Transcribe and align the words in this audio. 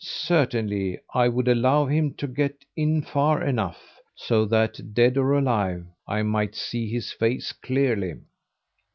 Certainly! 0.03 0.97
I 1.13 1.27
would 1.27 1.47
allow 1.47 1.85
him 1.85 2.15
to 2.15 2.25
get 2.27 2.65
in 2.75 3.03
far 3.03 3.43
enough, 3.43 3.79
so 4.15 4.45
that, 4.45 4.95
dead 4.95 5.15
or 5.15 5.33
alive, 5.33 5.85
I 6.07 6.23
might 6.23 6.55
see 6.55 6.89
his 6.89 7.11
face 7.11 7.51
clearly! 7.51 8.15